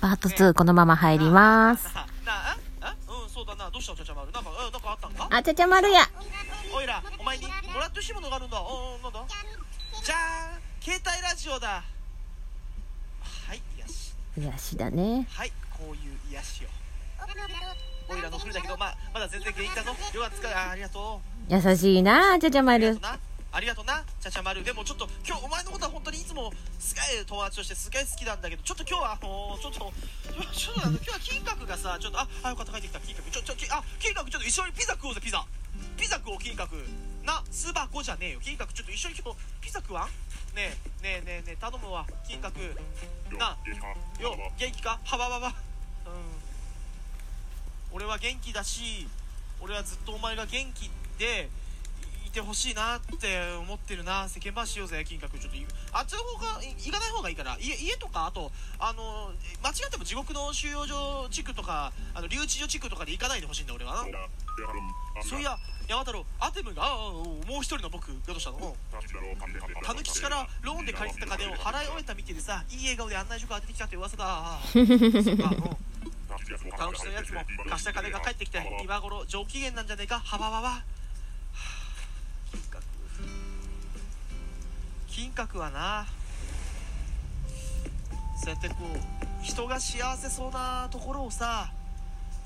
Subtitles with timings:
[0.00, 1.88] パート2このまま入ります。
[3.28, 3.94] そうだなどうした？
[3.94, 6.00] ちゃちゃ丸ななんかあったんかあ、ちゃちゃ丸や。
[6.74, 9.24] おいらお前にもらってほしいものがあるんだおおなんだ
[10.02, 15.28] じゃーん携帯ラジオだはい癒し癒しだね。
[15.30, 16.68] はいこういう癒しを
[18.12, 22.98] おいらのふるだけどまあまだ全然元気だぞよかったあありがとう優しいな、ちゃちゃ丸。
[23.00, 23.18] な
[23.50, 24.62] ありがとなちゃちゃ丸。
[24.62, 29.92] でもちょっと今日お前のことは本当にいつもすげえ友達としてすげえ好きなんだけどちょっと今日はあのちょっと
[30.52, 33.30] ちょっとあの 今日は金閣がさちょっとああよかった帰ってきた金閣。
[33.30, 35.44] ちょちょきあ金閣ちょっと一緒にピザ食おうぜピザ。
[35.96, 36.68] ピザ食おう金閣。
[37.24, 38.40] な巣箱じゃねえよ。
[38.40, 40.08] 金閣ちょっと一緒に今日ピザ食わん？
[40.54, 42.76] ねえねえねえねえ頼むわ金閣。
[43.38, 43.56] な
[44.20, 45.00] よ元気か？
[45.04, 45.54] はばばばうん。
[47.92, 49.08] 俺は元気だし
[49.60, 51.48] 俺はずっとお前が元気で
[52.28, 54.28] いてほしいなって思ってるな。
[54.28, 55.38] 世間話しようぜ金閣。
[55.40, 57.56] ちょっといあっちの方がい行かない方がいいから。
[57.58, 59.32] 家家とかあとあの
[59.62, 64.04] 間違っても地獄の収容所地区とかあの留置所地区とかで行かないでほしいんだ俺は。
[64.06, 65.56] なそういや
[65.88, 68.58] 山太郎アテムがもう一人の僕がどうしたの。
[68.58, 74.58] うんたぬきちからローンで借りてた金を払い終えたみてえでさいい笑顔で案内所から出てきたって噂だ。
[74.68, 75.76] そっかうん。
[76.76, 80.20] たぬきちのやつも貸した金が返ってきて今頃上機嫌なんじゃねえか。
[80.20, 80.82] はばばば
[85.38, 86.06] 金閣はな。
[88.42, 91.70] そうやってこう人が幸せそうなところをさ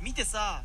[0.00, 0.62] 見てさ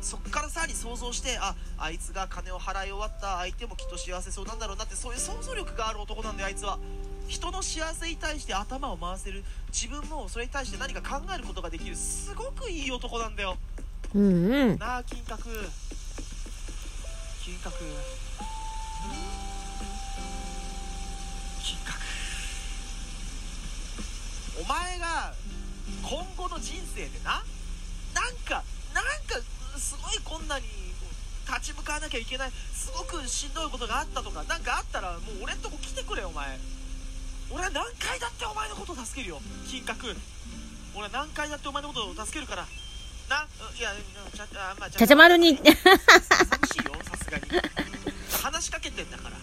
[0.00, 6.78] そっからさらに想像してああいつが金を払い終わった相手もきっと幸せそうなんだろうなってそういう想像力がある男なんだよあいつは。
[7.26, 13.56] 人の幸せに対して頭を回せる自分もそれに対して何か考えることができるすごくいい男なんだよ。
[14.14, 14.78] うんうん。
[14.78, 15.70] なあ金閣。
[17.42, 17.72] 金閣
[24.60, 25.34] お前が
[26.02, 27.42] 今後の人生でな
[28.14, 28.62] なんか
[28.94, 29.40] なんか
[29.78, 30.68] すごい困難に
[31.46, 36.58] 立ち向かわなきゃいけないすごくしんどいことがあったとかなんかあったらもう俺んとこ来てくれよお前。
[37.50, 40.16] 俺は何回だってお前のことを助けるよ金閣
[40.94, 42.66] 俺は何回だってお前のことを助けるから。
[43.28, 45.56] なうんいやうんちゃあまあちゃちゃ丸に。
[45.56, 47.44] 寂しいよさすがに。
[48.42, 49.36] 話しかけてんだから。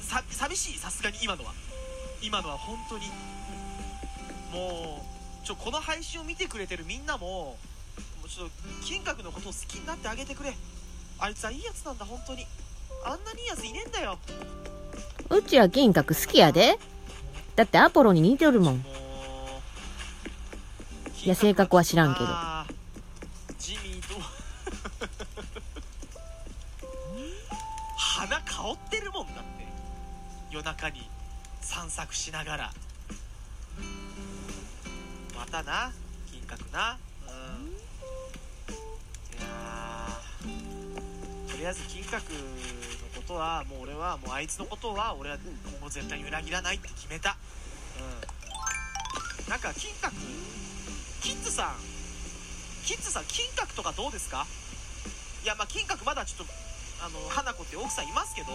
[0.00, 1.52] さ寂しいさすがに今のは。
[2.22, 3.10] 今のは本当に
[4.52, 5.02] も
[5.42, 7.56] うちょこの配信を見てくれてるみんなもも
[8.26, 8.52] うちょっと
[8.84, 10.54] 金閣のことを好きになってあげてくれ。
[11.18, 12.46] あいつはいいやつなんだ本当に。
[13.04, 14.18] あんなにいいやついねえんだよ。
[15.30, 16.78] うちは金閣好きやで。
[17.56, 18.84] だってアポロに似てるもん。
[21.24, 22.26] いや性格は知らんけど。
[23.58, 24.20] ジミーと。
[27.96, 29.42] 鼻香ってるもんだって。
[30.50, 31.08] 夜中に
[31.60, 32.72] 散策しながら
[35.52, 35.92] またな。
[36.32, 36.96] 金閣な。
[37.28, 37.68] うん。
[37.68, 39.44] いや
[41.50, 42.20] とりあえず金閣の
[43.14, 45.52] ことはもう俺はもうあいつのことは俺は今
[45.82, 47.36] 後絶対に裏切らないって決めた。
[48.00, 49.50] うん。
[49.50, 50.12] なんか金閣
[51.20, 51.74] キッズさん。
[52.86, 54.46] キッズさん金閣とかどうですか？
[55.44, 56.52] いやまあ金閣まだちょっと
[57.04, 58.48] あの花子って奥さんいますけど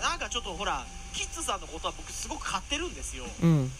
[0.00, 3.24] なんかちょっとほらキッズさんのことは僕すごく買ってるんですよ。
[3.42, 3.70] うん。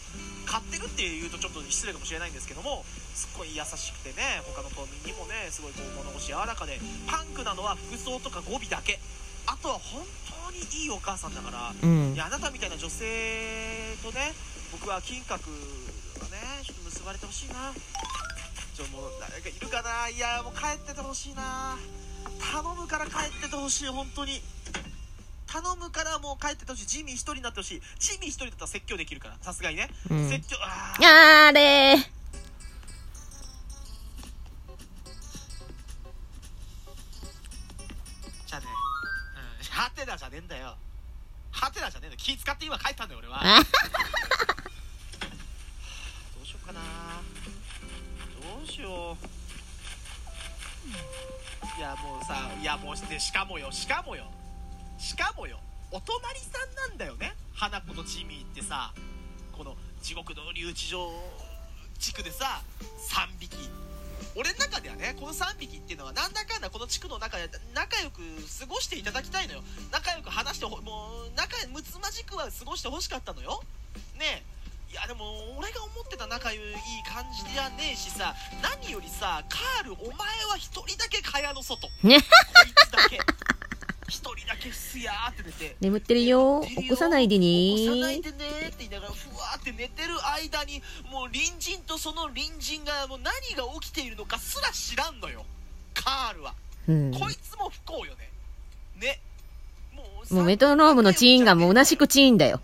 [0.45, 8.99] 買ってるって言うとちょっと失礼かもしれないんですけどもすっごい優しくてね他の島民にもねすごいこう物腰柔らかでパンクなのは服装とか語尾だけ。
[9.47, 10.01] あとは本
[10.49, 12.13] 当にいいお母さんだからうん。
[12.13, 12.17] い。
[12.17, 13.05] やあなたみたいな女性
[14.01, 14.33] とね
[14.71, 15.37] 僕は金閣
[16.21, 17.73] はねちょっと結ばれてほしいな。
[18.73, 20.09] ちょもう誰かいるかな？
[20.09, 21.77] いやもう帰っててほしいな。
[22.51, 24.41] 頼むから帰っててほしい本当に
[25.61, 26.85] 頼むからもう帰っててほしい。
[26.85, 27.81] ジミー一人になってほしい。
[27.97, 29.37] ジミー一人だったら説教できるから。
[29.41, 30.29] さすがにね、うん。
[30.29, 31.47] 説教あー。
[31.47, 38.67] あれじゃあね
[39.61, 39.65] うん。
[39.69, 40.75] ハテナじゃねえんだよ。
[41.51, 43.39] ハテナじゃねえんだよ気使って今帰ったんだよ俺は。
[43.41, 43.69] あど
[46.43, 46.81] うしようかな。
[46.81, 49.25] どうしよう。
[51.79, 54.25] いやもうさいやもうでしかもよしかもよ
[55.15, 55.57] しかもよ
[55.91, 57.33] お隣さんなんだよね。
[57.53, 58.91] 花子のジミーってさ
[59.53, 61.07] この地獄の留置場
[61.97, 62.61] 地区でさ
[63.15, 63.55] 3匹。
[64.35, 68.19] 俺の中ではねこの3匹っていうのはなんだかんだこの地区の中で仲良く
[68.59, 69.63] 過ごしていただきたいのよ。
[69.89, 73.63] 仲良く話してほもう仲むつまじくは過ごしてほしかったのよ。
[74.19, 74.43] ね
[74.91, 74.91] え。
[74.91, 76.59] いやでも俺が思ってた仲いい
[77.07, 81.87] 感じじゃねえしさ何よりさカールお前は一人だけ蚊帳の外。
[81.87, 83.54] こねいつだけ
[84.07, 86.63] 一人だけすやーって寝て眠ってるよ。
[86.63, 88.21] 起こさないで起こさないね。
[88.21, 90.81] でねーって言いながらふわーって寝てる間に
[91.11, 95.43] もう隣人とその隣人がもう何が起きているのかすら知らんのよ
[95.93, 96.53] カールは、
[96.87, 97.11] うん。
[97.13, 98.29] こいつも不幸よね
[99.01, 99.19] ね
[100.29, 102.59] もうメトロノームのチーンが虚しくチーンだよ。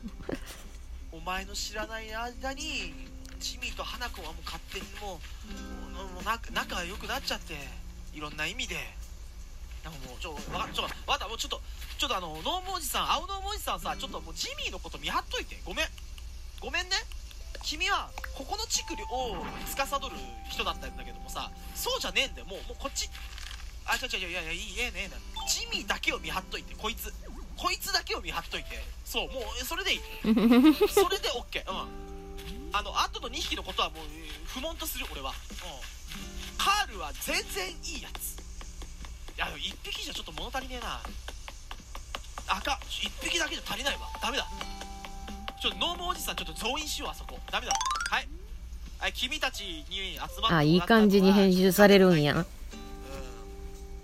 [1.12, 2.94] お前の知らない間に
[3.40, 5.20] ジミーと花子はもう勝手にも
[6.00, 7.56] うもう仲仲が良くなっちゃって
[8.14, 8.76] いろんな意味で
[9.90, 11.62] もうちょわかちょわたもうちょっと
[11.98, 15.60] ちょっとあのノームおじさん青ノームおじさんさちょっともうジミーのこと見張っといて。
[15.66, 15.88] ごめん。
[16.60, 16.96] ごめんね。
[17.64, 20.16] 君はここの地区を司る
[20.50, 22.48] 人だったんだけどもさそうじゃねえんだよ。
[22.48, 23.10] もうもうこっち。
[23.86, 25.16] あ違う違ういやいやいいええねえね
[25.50, 27.14] ジミーだけを見張っといてこいつ。
[27.58, 28.82] こいつだけを見張っといて。
[29.06, 30.00] そうもうそれでいい。
[30.90, 32.70] それで OK うん。
[32.74, 34.06] あの後の2匹のことはもう
[34.46, 35.30] 不問とする俺は。
[35.30, 36.58] うん。
[36.58, 38.41] カールは全然いいやつ
[39.42, 41.02] いやでも1匹じゃちょっと物足りねえな。
[42.48, 44.02] 赤1匹だけじゃ足りないわ。
[44.22, 44.46] ダメだ。
[45.60, 47.40] ちょっとノームおじさんちょっと増員しようあそこ。
[47.52, 47.74] ダメだ。
[48.12, 48.28] はい。
[49.00, 52.46] はい君たちに集まってあ、いい感じに編集されるんや。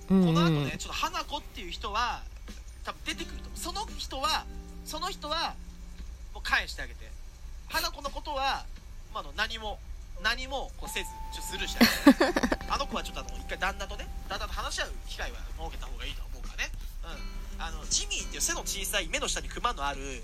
[0.10, 0.26] うん。
[0.26, 0.76] この後ね。
[0.80, 2.24] ちょっと花子っていう人は
[2.84, 4.44] 多分出てくるとその人は
[4.86, 5.54] その人は
[6.34, 7.12] もう返してあげて。
[7.70, 8.66] 花子のことは、
[9.14, 9.78] まあ、あの何も
[10.24, 11.86] 何もこうせずちょっとスルーして
[12.70, 16.72] あ の子はちょっとあの一回旦那とね旦那と話し合う機会は設けた方がいいと思うからね。
[17.04, 17.08] う
[17.60, 17.62] ん。
[17.62, 20.24] あのジミーっていう背の小さい目の下にクマのある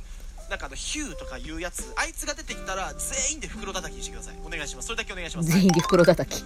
[0.50, 1.94] なんかあのヒューとかいうやつ。
[1.96, 4.40] あいつが出てきたら全員で袋叩きにしてください。
[4.44, 4.88] お願いします。
[4.88, 5.50] それだけお願いします。
[5.50, 6.44] 全員で袋叩き。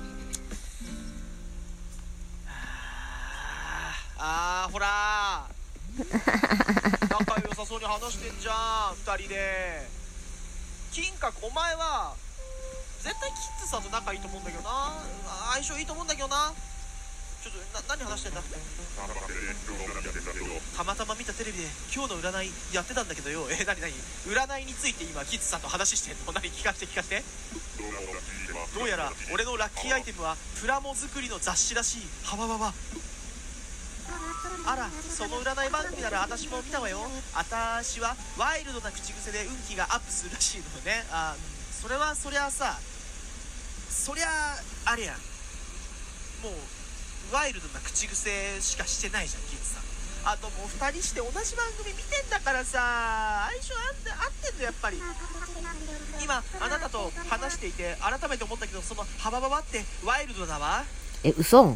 [4.20, 4.72] あー。
[4.72, 5.58] ほらー。
[7.10, 8.96] 仲良さそうに話してんじゃん。
[8.96, 9.90] 2人で。
[10.92, 12.16] 金閣お前は
[13.08, 15.00] 絶対キッズさんと仲いいと思うんだけどな。
[15.56, 16.52] 相性いいと思うんだけどな。
[17.40, 17.58] ちょっ
[17.88, 18.44] とな何話してんだ？
[18.44, 18.52] た
[20.84, 23.48] またま見たテレビで今日の占いやってたんだけどよ。
[23.48, 23.96] え何何？
[24.28, 26.36] 占いについて今キッズさんと話してんの？
[26.36, 27.30] 何聞かせて聞かせて。
[28.76, 32.02] どうやら俺のラッキーアイテムはプラモ作りの雑誌らしい。
[32.28, 32.74] はわわわ。
[34.68, 37.10] あらその占い番組なら私も見たわよ。
[37.34, 41.06] 私はワイルドな口癖で運気がアップするらしいのよね。
[41.10, 41.38] あ
[41.72, 42.78] それはそりゃあさ
[43.98, 44.28] そりゃ
[44.86, 45.16] あれやん。
[46.46, 46.54] もう
[47.34, 49.84] ワイルドな口癖しかしてないじゃんキッズさん。
[50.32, 55.02] あともう2人して同じ番組見てんだからさ相性あって合ってんのやっぱり。
[56.24, 60.86] 今あなたと話していて改めて思ったけどそのハバババってワイルドだわ。
[61.24, 61.48] え、嘘？
[61.48, 61.76] ちょっ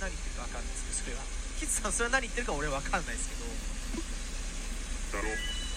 [0.00, 1.22] 何言ってるか分かんないですけどそれは。
[1.60, 3.42] キッズさんそれは何言ってるか俺は分かんないですけど。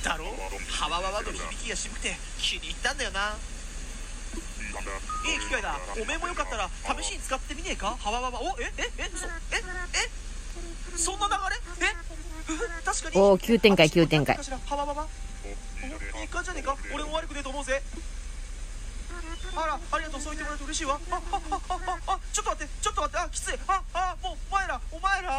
[0.09, 0.25] だろ。
[0.69, 3.35] ハワワワの響きが渋くて気に入ったんだよな
[4.79, 5.77] いい機会だ。
[6.01, 6.69] おめえもよかったら
[7.01, 7.95] 試しに使ってみねえか？
[7.99, 8.55] ハワワワお？
[8.59, 8.71] え？
[8.77, 8.89] え？
[8.97, 9.09] え？
[9.13, 9.31] 嘘え？
[9.51, 10.97] え？
[10.97, 11.33] そんな流
[11.83, 11.89] れ？
[11.89, 11.95] え？
[12.85, 13.17] 確かに。
[13.17, 14.37] おー急展開急展開。
[14.37, 15.07] 私もハワワワ
[16.15, 16.77] おいい感じじゃねえか？
[16.93, 17.81] 俺も悪くねえと思うぜ。
[19.55, 20.21] あらありがとう。
[20.21, 20.99] そう言ってもらえて嬉しいわ。
[21.09, 21.41] あああ
[22.07, 23.17] ああちょっと待ってちょっと待って。
[23.19, 23.59] あきつい。
[23.67, 25.31] ああもうお前らお前ら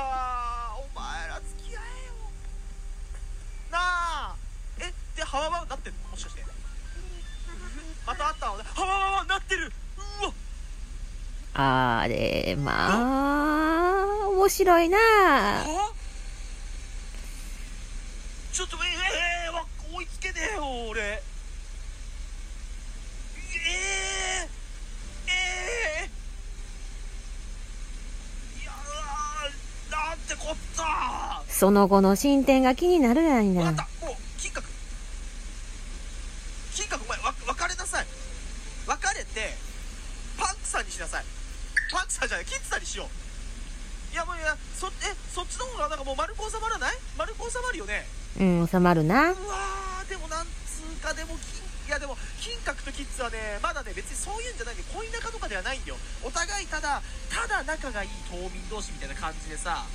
[0.76, 2.14] お前ら付き合えよ。
[3.70, 4.34] なあ。
[4.80, 4.92] え？
[5.16, 5.98] でハワワワなってんの？
[8.06, 8.64] またあったのね。
[8.74, 9.72] ハワワワなってる。
[10.22, 10.32] うわ。
[11.54, 12.72] あれ、ま
[14.24, 14.98] あ、面白いな。
[14.98, 15.92] は
[18.52, 21.02] ちょっとえええわ追いつけねえよ俺。
[21.02, 21.22] え
[23.58, 24.48] え
[25.28, 25.30] え
[26.04, 26.10] え
[28.62, 28.72] いや
[29.90, 31.42] なんてこった。
[31.48, 33.86] その後の進展が気になるやんなわかっ。
[34.00, 34.62] たもう金閣
[36.74, 38.06] 金閣お前わ別れなさい
[38.86, 39.54] 別れて
[40.38, 41.24] パンクさんにしなさい
[41.90, 44.90] パンクさんじゃないキッズさんにしよういやもういやそえ
[45.32, 48.06] そっちの方がなんかもう丸く収まらない丸く収まるよね。
[48.38, 49.30] うん、収まるな。
[49.30, 55.96] うわーでもなんつうかでも金いやでも金閣とキッズはねまだね別にそういうんじゃないんで恋仲とかではないんだよ。
[56.26, 57.00] お互いただ
[57.30, 59.86] ただ仲がいい島民同士みたいな感じでさ。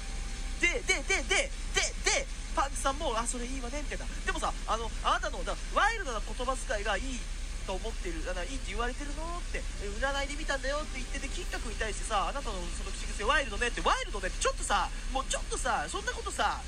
[0.64, 4.06] ででででででパンクさんもあそれいいわねみたいな。
[4.26, 7.20] でもさあのあなたのだワイルドな言葉遣いがいい
[7.68, 16.62] と思ってるあのいいって言われてるのってえ占いで見たんだよって言ってて金閣に対してさあなたのその口癖ワイルドねってワイルドねってちょっとさもうちょっとさそんなことさ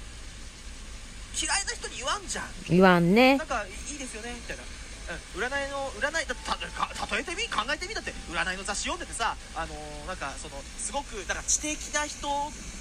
[1.36, 2.46] 嫌いな人に言わんじゃん。
[2.70, 3.38] 言わんね。
[3.38, 3.48] なん。
[3.48, 4.64] かいいですよねみたいな。
[4.64, 4.74] うん
[5.36, 7.94] 占いの占いだたか例えてみ考えてみ。
[7.94, 12.24] だって占いの雑誌読んでてさあのーなんかそのすごくだから知的な人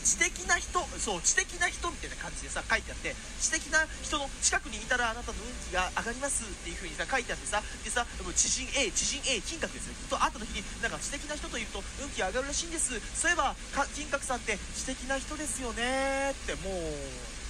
[0.06, 8.06] 知的な人そう知的な人みたいな感じでさ書いてあって知的な人の近くにいたらあなたの運気が上がりますっていう風にさ書いてあってさでさ
[8.38, 9.98] 知人 A 知人 A 金閣ですよ。
[10.06, 12.94] と会った時になんか知的な人といると運気が上がるらしいんです。
[13.18, 17.41] そういえばか金閣さんって知的な人ですよねってもう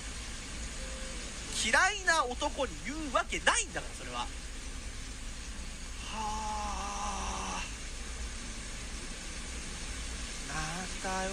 [1.65, 4.19] 嫌いな男に言うわけないんだからそれは。
[4.19, 4.27] は
[7.59, 7.63] あ。
[10.53, 11.31] なんだよ。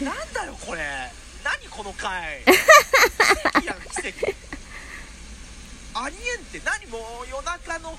[0.00, 0.80] なんだよこれ。
[1.42, 2.50] 何この回奇
[3.58, 4.34] 跡やん奇跡。
[5.94, 7.98] ありえんって何もう夜中の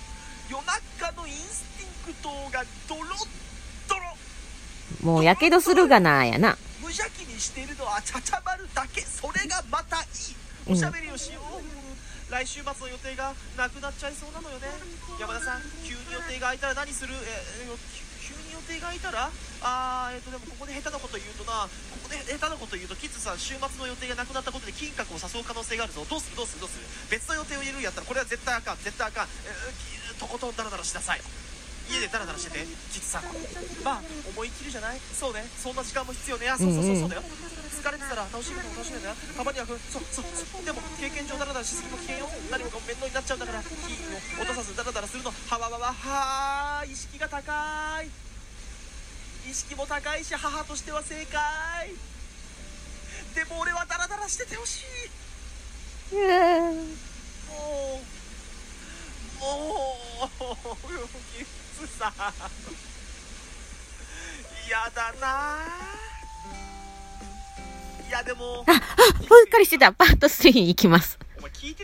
[0.50, 3.06] 夜中のインスティンクトがドロッ
[3.90, 4.02] ドロ。
[5.04, 6.58] もうやけどするがなやな。
[6.82, 9.02] 無邪気にしているのはちゃちゃまるだけ。
[9.02, 10.06] それがまたいい
[10.65, 11.62] おしゃべりをしよう、
[12.31, 14.65] 来週末の予定がなくなっちゃいそうなのよね。
[15.22, 17.13] 山田さん急に予定が空いたら何する？
[17.13, 17.69] え
[18.25, 19.29] 急に予定が空いたら？
[19.62, 21.69] あーえっ、とでもここで下手なこと言うとな。
[21.69, 26.01] ここで下手なこと言うとキッズさん週末の予定がなくなったことで金閣を誘う可能性があるぞ。
[26.10, 26.38] どうする？
[26.38, 26.62] どうする？
[26.62, 26.86] どうする？
[27.13, 28.81] 別の予定を入れるんやったらこれは絶対あかん。
[28.81, 31.22] 絶対あかん、えーとことんダラダラしなさい。
[31.89, 33.24] 家でダラダラしててキッズさん。
[33.84, 34.01] まあ
[34.34, 35.00] 思い切りじゃない？
[35.13, 35.46] そうね。
[35.58, 36.50] そんな時間も必要ね。
[36.50, 39.15] あそうそうそうそうだよ、疲れてたら楽しいことも楽しめんだよ。
[39.38, 40.65] たまにはふそうそうそう。
[40.65, 42.30] でも経験上ダラダラしすぎも危険よ。
[42.50, 43.74] 何もかも面倒になっちゃうんだから気を
[44.42, 48.10] 落とさずダラダラするのはわわわはー意識が高い。
[49.50, 51.94] 意識も高いし母としては正解。
[53.36, 56.15] でも俺はダラダラしててほしい。
[56.15, 56.25] もう
[59.39, 60.00] も
[60.42, 60.46] う
[61.88, 62.13] さん
[64.67, 65.58] 嫌だな
[68.08, 68.77] いやでもあ、あ、う
[69.46, 69.91] っかりしてた。
[69.91, 71.17] パート3行きます。
[71.38, 71.84] お前聞いて